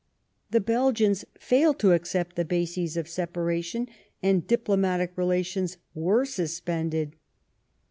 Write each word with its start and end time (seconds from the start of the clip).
The 0.49 0.59
Belgians 0.61 1.25
failed 1.39 1.77
to 1.77 1.91
accept 1.91 2.35
the 2.35 2.43
bases 2.43 2.97
of 2.97 3.07
separation, 3.07 3.87
and 4.23 4.47
diplomatic 4.47 5.13
relations 5.15 5.77
were 5.93 6.25
suspended. 6.25 7.15